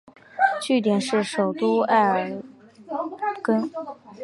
[0.59, 2.41] 据点是首都艾尔
[3.45, 3.69] 甸。